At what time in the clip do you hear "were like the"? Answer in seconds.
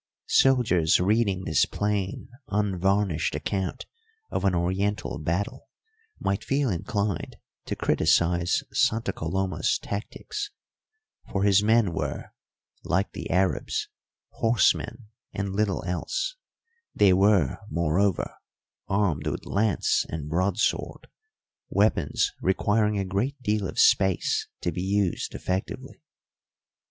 11.93-13.29